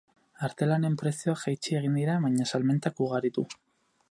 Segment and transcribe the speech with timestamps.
[0.47, 3.47] Artelanen prezioak jaitsi egin dira baina salmentak ugaritu.